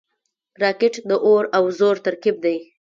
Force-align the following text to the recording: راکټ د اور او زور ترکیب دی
راکټ 0.61 0.93
د 1.09 1.11
اور 1.25 1.43
او 1.57 1.63
زور 1.77 1.95
ترکیب 2.05 2.35
دی 2.45 2.57